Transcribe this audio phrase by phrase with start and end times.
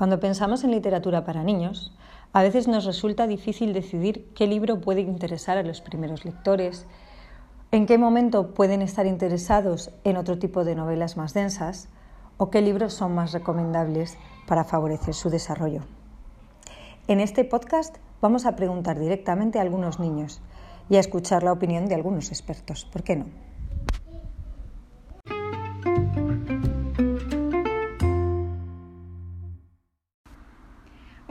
[0.00, 1.92] Cuando pensamos en literatura para niños,
[2.32, 6.86] a veces nos resulta difícil decidir qué libro puede interesar a los primeros lectores,
[7.70, 11.90] en qué momento pueden estar interesados en otro tipo de novelas más densas
[12.38, 14.16] o qué libros son más recomendables
[14.46, 15.82] para favorecer su desarrollo.
[17.06, 20.40] En este podcast vamos a preguntar directamente a algunos niños
[20.88, 22.86] y a escuchar la opinión de algunos expertos.
[22.86, 23.26] ¿Por qué no?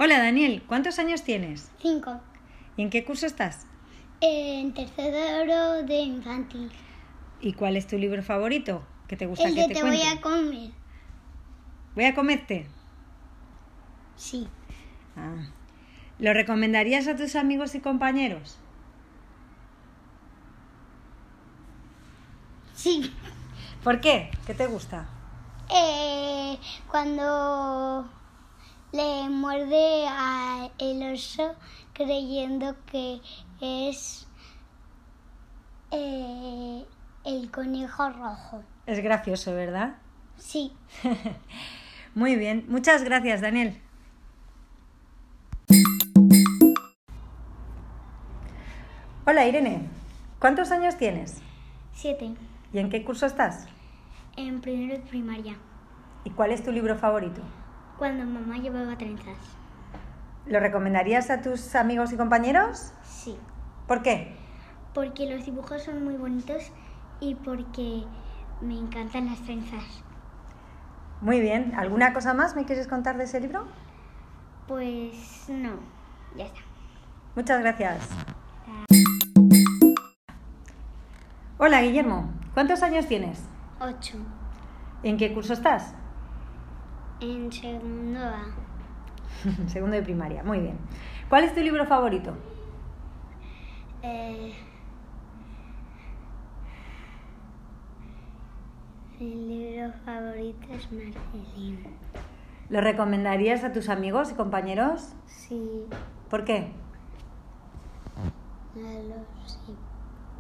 [0.10, 1.70] Hola Daniel, ¿cuántos años tienes?
[1.80, 2.20] Cinco.
[2.76, 3.68] ¿Y en qué curso estás?
[4.22, 6.72] En tercero de infantil.
[7.42, 8.82] ¿Y cuál es tu libro favorito?
[9.08, 10.72] que te gusta El que de te, te voy a comer.
[11.94, 12.66] ¿Voy a comerte?
[14.16, 14.48] Sí.
[15.16, 15.46] Ah.
[16.18, 18.58] ¿Lo recomendarías a tus amigos y compañeros?
[22.74, 23.14] Sí.
[23.84, 24.32] ¿Por qué?
[24.48, 25.08] ¿Qué te gusta?
[25.70, 26.58] Eh,
[26.90, 28.10] cuando
[28.92, 31.56] le muerde a el oso
[31.94, 33.22] creyendo que
[33.62, 34.28] es
[35.92, 36.86] eh,
[37.26, 38.64] el conejo rojo.
[38.86, 39.98] Es gracioso, ¿verdad?
[40.38, 40.74] Sí.
[42.16, 42.66] Muy bien.
[42.68, 43.80] Muchas gracias, Daniel.
[49.26, 49.88] Hola, Irene.
[50.40, 51.42] ¿Cuántos años tienes?
[51.94, 52.34] Siete.
[52.74, 53.68] ¿Y en qué curso estás?
[54.38, 55.56] En primero de primaria.
[56.24, 57.42] ¿Y cuál es tu libro favorito?
[58.00, 59.36] Cuando mamá llevaba trenzas.
[60.46, 62.94] ¿Lo recomendarías a tus amigos y compañeros?
[63.04, 63.38] Sí.
[63.88, 64.38] ¿Por qué?
[64.94, 66.72] Porque los dibujos son muy bonitos
[67.20, 68.06] y porque
[68.62, 69.84] me encantan las trenzas.
[71.20, 71.74] Muy bien.
[71.76, 73.68] ¿Alguna cosa más me quieres contar de ese libro?
[74.66, 75.72] Pues no,
[76.38, 76.62] ya está.
[77.36, 78.08] Muchas gracias.
[81.58, 82.32] Hola, Guillermo.
[82.54, 83.44] ¿Cuántos años tienes?
[83.82, 84.16] Ocho.
[85.04, 85.96] ¿En qué curso estás?
[87.22, 88.46] En segundo A.
[89.68, 90.44] Segundo de primaria.
[90.44, 90.78] Muy bien.
[91.30, 92.34] ¿Cuál es tu libro favorito?
[94.02, 94.54] Eh,
[99.20, 101.84] mi libro favorito es Marcelín.
[102.70, 105.14] ¿Lo recomendarías a tus amigos y compañeros?
[105.26, 105.86] Sí,
[106.30, 106.72] ¿Por qué?
[108.76, 109.16] lo
[109.46, 109.76] sí.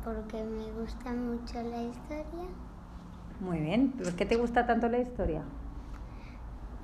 [0.03, 2.47] Porque me gusta mucho la historia.
[3.41, 3.91] Muy bien.
[3.91, 5.44] ¿Por qué te gusta tanto la historia?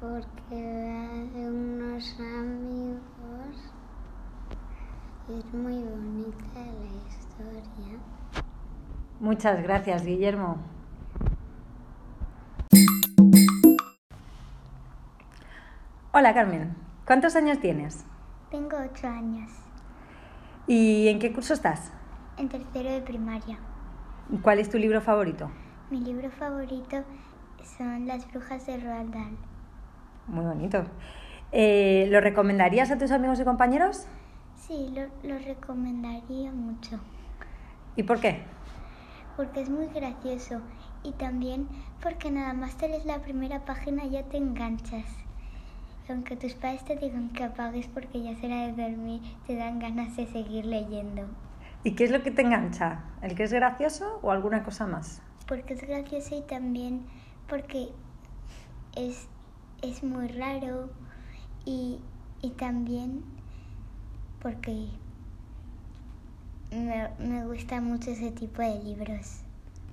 [0.06, 3.74] Porque va de unos amigos.
[5.28, 8.00] Es muy bonita la historia.
[9.20, 10.58] Muchas gracias, Guillermo.
[16.12, 16.76] Hola, Carmen.
[17.08, 18.06] ¿Cuántos años tienes?
[18.52, 19.52] Tengo ocho años.
[20.68, 21.92] ¿Y en qué curso estás?
[22.38, 23.58] En tercero de primaria.
[24.32, 25.50] ¿Y ¿Cuál es tu libro favorito?
[25.90, 27.04] Mi libro favorito
[27.78, 29.55] son Las brujas de Roald Dahl.
[30.28, 30.84] Muy bonito.
[31.52, 34.08] Eh, ¿Lo recomendarías a tus amigos y compañeros?
[34.56, 37.00] Sí, lo, lo recomendaría mucho.
[37.96, 38.44] ¿Y por qué?
[39.38, 40.62] Porque es muy gracioso
[41.04, 41.68] y también
[42.02, 45.06] porque nada más te lees la primera página ya te enganchas.
[46.10, 50.16] Aunque tus padres te digan que apagues porque ya será de dormir, te dan ganas
[50.16, 51.24] de seguir leyendo.
[51.84, 53.04] ¿Y qué es lo que te engancha?
[53.22, 55.22] ¿El que es gracioso o alguna cosa más?
[55.48, 57.06] Porque es gracioso y también
[57.48, 57.90] porque
[58.96, 59.28] es,
[59.82, 60.90] es muy raro
[61.66, 62.00] y,
[62.42, 63.24] y también
[64.42, 64.88] porque
[66.72, 69.42] me, me gusta mucho ese tipo de libros.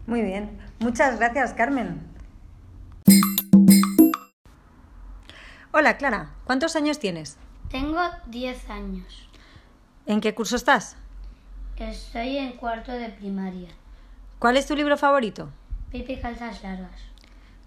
[0.07, 0.59] Muy bien.
[0.81, 2.01] Muchas gracias, Carmen.
[5.73, 6.31] Hola, Clara.
[6.45, 7.39] ¿Cuántos años tienes?
[7.71, 9.29] Tengo 10 años.
[10.07, 10.97] ¿En qué curso estás?
[11.77, 13.71] Estoy en cuarto de primaria.
[14.39, 15.49] ¿Cuál es tu libro favorito?
[15.91, 17.12] Pipi calzas largas.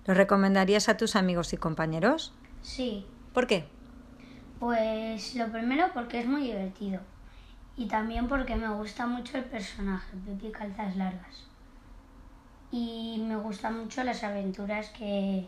[0.05, 2.33] ¿Lo recomendarías a tus amigos y compañeros?
[2.61, 3.65] Sí, ¿Por qué?
[4.59, 7.01] pues lo primero porque es muy divertido.
[7.77, 11.43] Y también porque me gusta mucho el personaje, Pipi calzas largas.
[12.71, 15.47] Y me gustan mucho las aventuras que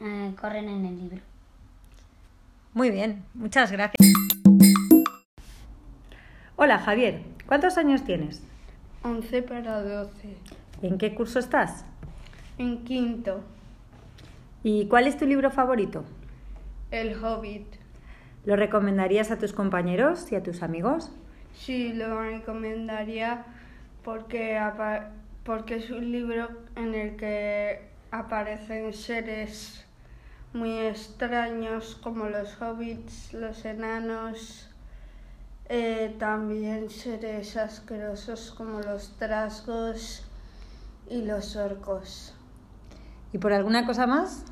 [0.00, 1.20] eh, corren en el libro.
[2.74, 4.12] Muy bien, muchas gracias.
[6.56, 7.22] Hola, Javier.
[7.46, 8.42] ¿Cuántos años tienes?
[9.02, 10.36] 11 para 12.
[10.82, 11.84] ¿En qué curso estás?
[12.56, 13.42] En quinto,
[14.64, 16.04] ¿Y cuál es tu libro favorito?
[16.90, 17.66] El Hobbit.
[18.44, 21.10] ¿Lo recomendarías a tus compañeros y a tus amigos?
[21.54, 23.44] Sí, lo recomendaría
[24.04, 24.60] porque,
[25.44, 29.84] porque es un libro en el que aparecen seres
[30.52, 34.68] muy extraños como los hobbits, los enanos,
[35.68, 40.24] eh, también seres asquerosos como los trasgos
[41.08, 42.34] y los orcos.
[43.32, 44.44] ¿Y por alguna cosa más?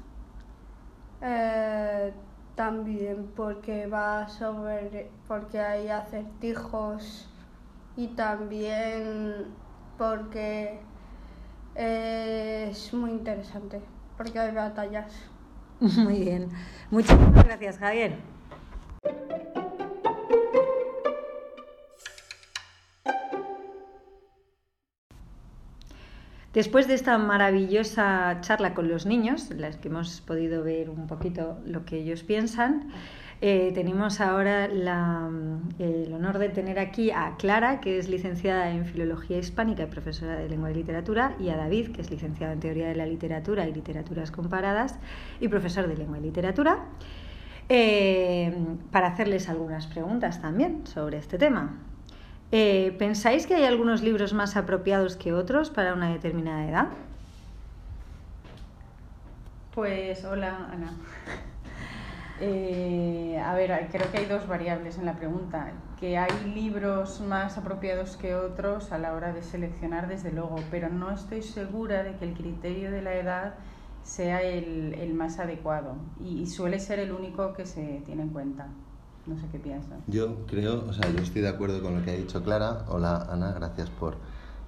[1.22, 2.12] Eh,
[2.54, 7.28] también porque va sobre, porque hay acertijos
[7.96, 9.46] y también
[9.96, 10.80] porque
[11.74, 13.80] es muy interesante,
[14.16, 15.12] porque hay batallas.
[15.80, 16.50] Muy bien.
[16.90, 18.39] Muchísimas gracias, Javier.
[26.52, 31.06] Después de esta maravillosa charla con los niños, en las que hemos podido ver un
[31.06, 32.90] poquito lo que ellos piensan,
[33.40, 39.38] eh, tenemos ahora el honor de tener aquí a Clara, que es licenciada en Filología
[39.38, 42.88] Hispánica y profesora de Lengua y Literatura, y a David, que es licenciado en Teoría
[42.88, 44.98] de la Literatura y Literaturas Comparadas
[45.40, 46.84] y profesor de Lengua y Literatura,
[47.68, 48.52] eh,
[48.90, 51.78] para hacerles algunas preguntas también sobre este tema.
[52.52, 56.88] Eh, ¿Pensáis que hay algunos libros más apropiados que otros para una determinada edad?
[59.74, 60.92] Pues hola, Ana.
[62.42, 65.72] Eh, a ver, creo que hay dos variables en la pregunta.
[65.98, 70.88] Que hay libros más apropiados que otros a la hora de seleccionar, desde luego, pero
[70.88, 73.54] no estoy segura de que el criterio de la edad
[74.02, 78.68] sea el, más adecuado y suele ser el único que se tiene en cuenta.
[79.26, 79.98] No sé qué piensas.
[80.06, 82.86] Yo creo, o sea, yo estoy de acuerdo con lo que ha dicho Clara.
[82.88, 84.16] Hola Ana, gracias por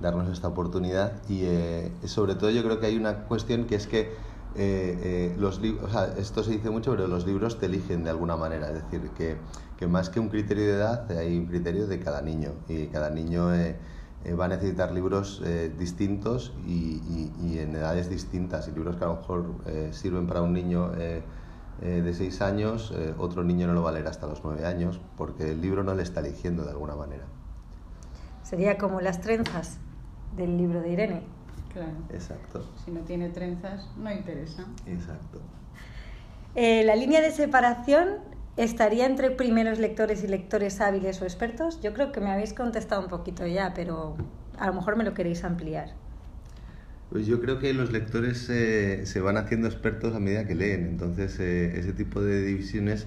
[0.00, 1.22] darnos esta oportunidad.
[1.28, 4.12] Y eh, sobre todo yo creo que hay una cuestión que es que eh,
[4.54, 8.10] eh, los libros, o sea, esto se dice mucho, pero los libros te eligen de
[8.10, 8.68] alguna manera.
[8.68, 9.36] Es decir, que,
[9.78, 12.52] que más que un criterio de edad, hay un criterio de cada niño.
[12.68, 13.48] Y cada niño
[14.38, 15.42] va a necesitar libros
[15.78, 18.68] distintos y, y, y, en edades distintas.
[18.68, 19.54] Y libros que a lo mejor
[19.92, 20.92] sirven para un niño
[21.80, 24.66] eh, de 6 años, eh, otro niño no lo va a leer hasta los 9
[24.66, 27.24] años porque el libro no le está eligiendo de alguna manera.
[28.42, 29.78] Sería como las trenzas
[30.36, 31.22] del libro de Irene.
[31.72, 31.92] Claro.
[32.10, 32.64] Exacto.
[32.84, 34.66] Si no tiene trenzas, no interesa.
[34.86, 35.40] Exacto.
[36.54, 38.18] Eh, la línea de separación
[38.56, 41.80] estaría entre primeros lectores y lectores hábiles o expertos.
[41.80, 44.16] Yo creo que me habéis contestado un poquito ya, pero
[44.58, 45.94] a lo mejor me lo queréis ampliar.
[47.12, 50.86] Pues yo creo que los lectores eh, se van haciendo expertos a medida que leen,
[50.86, 53.06] entonces eh, ese tipo de divisiones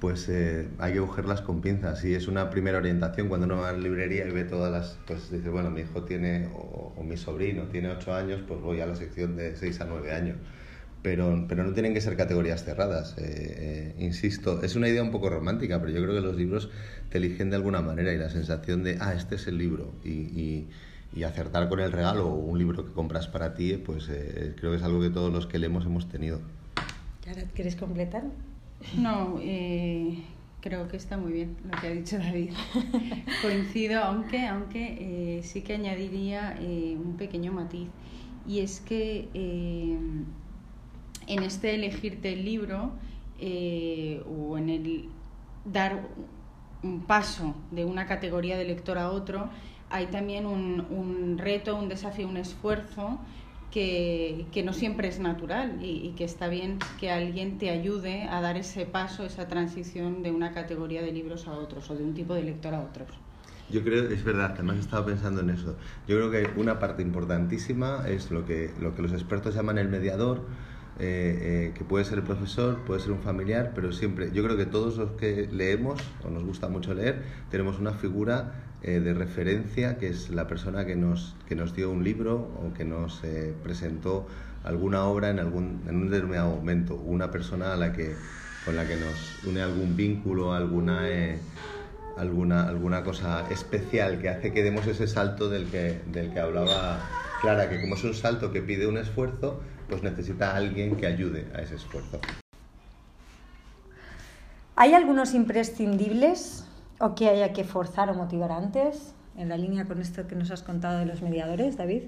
[0.00, 2.00] pues eh, hay que cogerlas con pinzas.
[2.00, 4.98] Si es una primera orientación, cuando uno va a la librería y ve todas las,
[5.06, 8.86] pues dice, bueno, mi hijo tiene, o, mi sobrino tiene 8 años, pues voy a
[8.86, 10.38] la sección de 6 a 9 años.
[11.02, 13.14] Pero, pero no tienen que ser categorías cerradas,
[13.98, 16.70] insisto, es una idea un poco romántica, pero yo creo que los libros
[17.10, 20.10] te eligen de alguna manera y la sensación de, ah, este es el libro, y
[20.10, 20.68] y
[21.22, 24.78] acertar con el regalo o un libro que compras para ti, pues eh, creo que
[24.78, 26.40] es algo que todos los que leemos hemos tenido.
[27.54, 28.24] ¿Quieres completar?
[28.98, 30.24] No, eh,
[30.60, 32.52] creo que está muy bien lo que ha dicho David.
[33.42, 37.88] Coincido, aunque, aunque eh, sí que añadiría un pequeño matiz.
[38.46, 42.92] Y es que en este elegirte el libro
[44.28, 45.08] o en el
[45.64, 46.08] dar
[46.82, 49.48] un paso de una categoría de lector a otro,
[49.94, 53.20] hay también un, un reto, un desafío, un esfuerzo
[53.70, 58.40] que, que, no siempre es natural y, que está bien que alguien te ayude a
[58.40, 62.12] dar ese paso, esa transición de una categoría de libros a otros o de un
[62.12, 63.08] tipo de lector a otros.
[63.70, 65.76] Yo creo, es verdad, además estaba pensando en eso.
[66.08, 69.88] Yo creo que una parte importantísima es lo que, lo que los expertos llaman el
[69.88, 70.42] mediador,
[70.98, 74.56] eh, eh, que puede ser el profesor, puede ser un familiar, pero siempre, yo creo
[74.56, 79.14] que todos los que leemos, o nos gusta mucho leer, tenemos una figura eh, de
[79.14, 83.22] referencia, que es la persona que nos, que nos dio un libro o que nos
[83.62, 84.26] presentó
[84.62, 88.14] alguna obra en, algún, en un determinado momento, una persona a la que,
[88.64, 91.02] con la que nos une algún vínculo, alguna,
[92.16, 97.00] alguna, alguna cosa especial que hace que demos ese salto del que, del que hablaba
[97.40, 101.46] Clara, que como es un salto que pide un esfuerzo, pues necesita alguien que ayude
[101.54, 102.20] a ese esfuerzo.
[104.76, 106.66] ¿Hay algunos imprescindibles
[107.04, 109.14] o que haya que forzar o motivar antes?
[109.36, 112.04] En la línea con esto que nos has contado de los mediadores, David.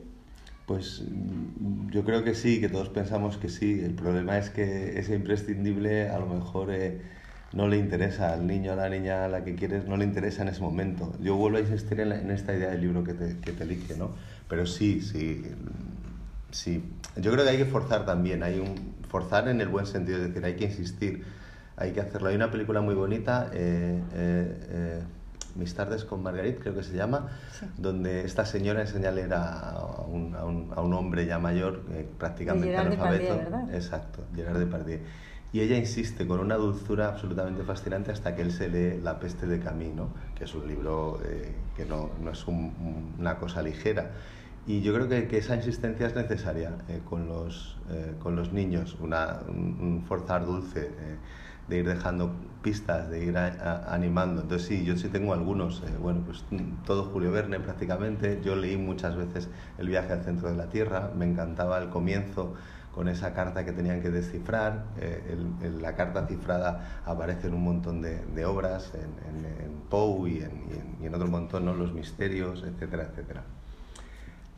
[0.65, 3.81] Pues mm, yo creo que sí, que todos pensamos que sí.
[3.85, 7.03] El problema es que ese imprescindible a lo mejor eh,
[7.53, 10.43] no le interesa al niño, a la niña, a la que quieres, no le interesa
[10.43, 11.13] en ese momento.
[11.21, 14.11] Yo vuelvo a insistir en, esta idea del libro que te, que te elige, ¿no?
[14.49, 15.43] Pero sí, sí,
[16.51, 16.83] sí.
[17.17, 20.29] Yo creo que hay que forzar también, hay un forzar en el buen sentido, es
[20.29, 21.25] decir, hay que insistir,
[21.77, 22.29] hay que hacerlo.
[22.29, 25.03] Hay una película muy bonita, eh, eh, eh
[25.55, 27.29] Mis tardes con Marguerite, creo que se llama,
[27.79, 31.83] donde esta señora enseña a leer a un, a un, a un hombre ya mayor,
[31.93, 33.41] eh, prácticamente analfabeto.
[33.73, 35.01] Exacto, Gerard Depardieu.
[35.53, 39.47] Y ella insiste con una dulzura absolutamente fascinante hasta que él se lee La peste
[39.47, 44.11] de Camino, que es un libro eh, que no, no es una cosa ligera.
[44.67, 48.53] Y yo creo que, que esa insistencia es necesaria eh, con, los, eh, con los
[48.53, 50.91] niños, una, un, forzar dulce.
[51.69, 52.33] De ir dejando
[52.63, 54.43] pistas, de ir animando.
[54.43, 55.83] Entonces sí, yo sí tengo algunos.
[55.83, 56.45] Eh, bueno, pues
[56.85, 58.41] todo Julio Verne prácticamente.
[58.45, 61.11] Yo leí muchas veces El viaje al centro de la Tierra.
[61.17, 62.55] Me encantaba el comienzo
[62.97, 64.87] con esa carta que tenían que descifrar.
[64.99, 65.37] Eh,
[65.81, 71.07] la carta cifrada aparece en un montón de, obras, en, en, Poe y en, y
[71.07, 71.75] en, otro montón, ¿no?
[71.75, 73.45] Los misterios, etcétera, etcétera.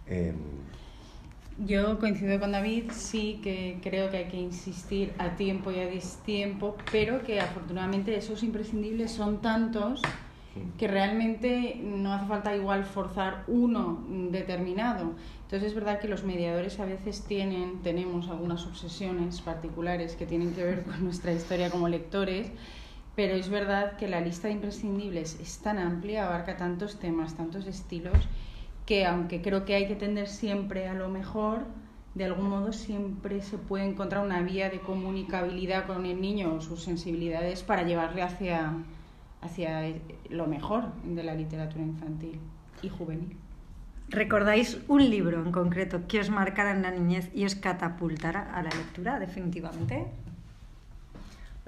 [0.07, 0.37] Em,
[1.59, 5.87] yo coincido con David, sí que creo que hay que insistir a tiempo y a
[5.87, 10.03] distiempo, pero que afortunadamente esos imprescindibles son tantos
[10.77, 15.15] que realmente no hace falta igual forzar uno determinado.
[15.43, 20.53] Entonces es verdad que los mediadores a veces tienen, tenemos algunas obsesiones particulares que tienen
[20.55, 22.50] que ver con nuestra historia como lectores,
[23.17, 27.67] pero es verdad que la lista de imprescindibles es tan amplia, abarca tantos temas, tantos
[27.67, 28.29] estilos,
[28.88, 31.66] que aunque creo que hay que tender siempre a lo mejor,
[32.14, 36.62] de algún modo siempre se puede encontrar una vía de comunicabilidad con el niño o
[36.62, 38.73] sus sensibilidades para llevarle hacia,
[39.42, 39.95] hacia
[40.30, 42.40] lo mejor de la literatura infantil
[42.80, 43.37] y juvenil.
[44.09, 48.62] ¿Recordáis un libro en concreto que os marcara en la niñez y os catapultara a
[48.62, 50.07] la lectura definitivamente?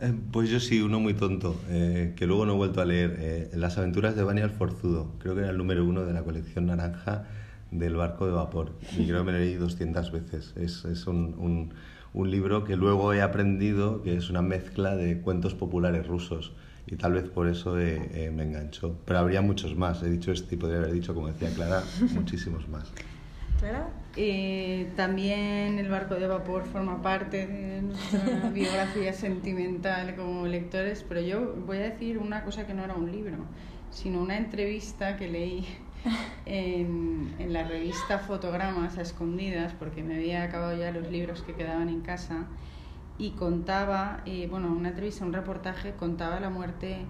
[0.03, 3.17] Eh, pues yo sí, uno muy tonto, eh, que luego no he vuelto a leer.
[3.19, 5.13] Eh, Las aventuras de Bani Forzudo.
[5.19, 7.27] Creo que era el número uno de la colección naranja
[7.71, 8.73] del barco de vapor.
[8.97, 10.55] Y creo que me lo leí 200 veces.
[10.57, 11.71] Es, es un,
[12.15, 16.53] un, libro que luego he aprendido que es una mezcla de cuentos populares rusos.
[16.87, 18.97] Y tal vez por eso me enganchó.
[19.05, 20.03] Pero habría muchos más.
[20.03, 21.83] He dicho este y podría haber dicho, como decía Clara,
[22.15, 22.91] muchísimos más.
[24.17, 31.21] Eh, también el barco de vapor forma parte de nuestra biografía sentimental como lectores, pero
[31.21, 33.37] yo voy a decir una cosa que no era un libro,
[33.91, 35.67] sino una entrevista que leí
[36.47, 41.55] en, en la revista Fotogramas a escondidas, porque me había acabado ya los libros que
[41.55, 42.47] quedaban en casa,
[43.21, 47.05] y contaba, eh, bueno, una entrevista, un reportaje, contaba la muerte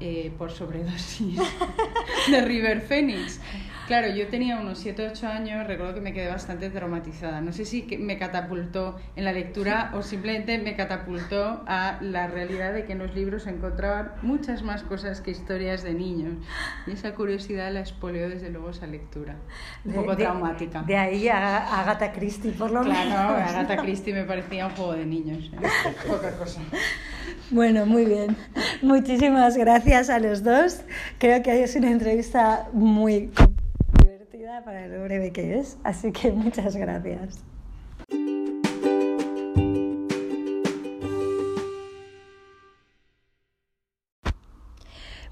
[0.00, 1.38] eh, por sobredosis
[2.30, 3.40] de River Phoenix.
[3.86, 7.42] Claro, yo tenía unos 7 8 años, recuerdo que me quedé bastante traumatizada.
[7.42, 12.72] No sé si me catapultó en la lectura o simplemente me catapultó a la realidad
[12.72, 16.34] de que en los libros se encontraban muchas más cosas que historias de niños.
[16.86, 19.36] Y esa curiosidad la expolió desde luego esa lectura.
[19.84, 20.82] Un poco traumática.
[20.82, 23.04] De ahí a Agatha Christie, por lo menos.
[23.04, 25.50] Claro, Agatha Christie me parecía un juego de niños.
[25.52, 25.68] ¿eh?
[26.08, 26.62] Poca cosa.
[27.50, 28.36] Bueno, muy bien.
[28.82, 30.80] Muchísimas gracias a los dos.
[31.18, 33.30] Creo que es una entrevista muy
[34.02, 37.44] divertida para lo breve que es, así que muchas gracias.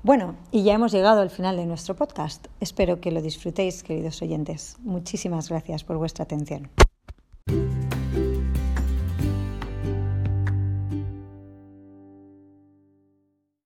[0.05, 2.49] Bueno, y ya hemos llegado al final de nuestro podcast.
[2.59, 4.77] Espero que lo disfrutéis, queridos oyentes.
[4.81, 6.71] Muchísimas gracias por vuestra atención.